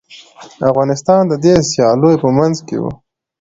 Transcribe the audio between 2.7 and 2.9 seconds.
و.